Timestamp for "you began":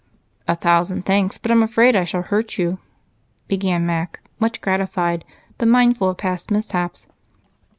2.57-3.85